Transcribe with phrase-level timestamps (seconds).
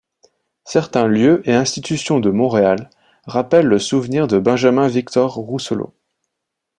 [0.65, 2.89] Certains lieux et institutions de Montréal
[3.25, 5.93] rappellent le souvenir de Benjamin-Victor Rousselot.